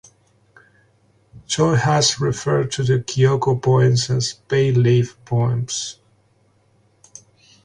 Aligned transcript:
Choi 1.45 1.75
has 1.75 2.19
referred 2.19 2.71
to 2.71 2.81
the 2.81 3.01
Kyoko 3.03 3.61
poems 3.61 4.09
as 4.09 4.33
"bay 4.47 4.71
leaf" 4.71 5.15
poems. 5.25 5.99